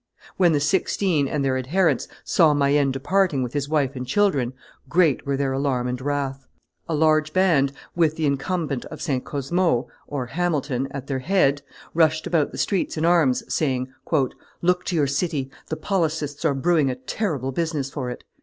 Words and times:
When 0.35 0.51
the 0.51 0.59
Sixteen 0.59 1.27
and 1.27 1.45
their 1.45 1.59
adherents 1.59 2.07
saw 2.23 2.55
Mayenne 2.55 2.89
departing 2.91 3.43
with 3.43 3.53
his 3.53 3.69
wife 3.69 3.95
and 3.95 4.03
children, 4.07 4.53
great 4.89 5.27
were 5.27 5.37
their 5.37 5.53
alarm 5.53 5.87
and 5.87 6.01
wrath. 6.01 6.47
A 6.89 6.95
large 6.95 7.33
band, 7.33 7.71
with 7.95 8.15
the 8.15 8.25
incumbent 8.25 8.83
of 8.85 8.99
St. 8.99 9.23
Cosmo 9.23 9.89
(Hamilton) 10.11 10.87
at 10.89 11.05
their 11.05 11.19
head, 11.19 11.61
rushed 11.93 12.25
about 12.25 12.51
the 12.51 12.57
streets 12.57 12.97
in 12.97 13.05
arms, 13.05 13.43
saying, 13.47 13.89
"Look 14.63 14.85
to 14.85 14.95
your 14.95 15.05
city; 15.05 15.51
the 15.67 15.77
policists 15.77 16.43
are 16.45 16.55
brewing 16.55 16.89
a 16.89 16.95
terrible 16.95 17.51
business 17.51 17.91
for 17.91 18.09
it." 18.09 18.23